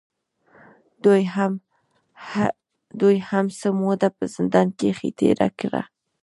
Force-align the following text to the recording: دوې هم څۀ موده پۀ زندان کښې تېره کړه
دوې 3.03 3.17
هم 3.31 3.45
څۀ 3.59 3.69
موده 3.79 4.09
پۀ 4.15 4.23
زندان 4.35 4.67
کښې 4.79 5.09
تېره 5.19 5.47
کړه 5.59 5.81